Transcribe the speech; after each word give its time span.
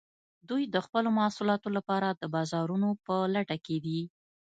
دوی 0.49 0.63
د 0.73 0.75
خپلو 0.85 1.09
محصولاتو 1.19 1.67
لپاره 1.77 2.07
د 2.11 2.23
بازارونو 2.35 2.89
په 3.05 3.15
لټه 3.33 3.57
کې 3.65 3.77
دي 3.85 4.01